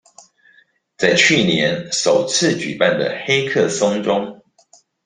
[0.97, 4.41] 在去年首次舉辦的黑客松中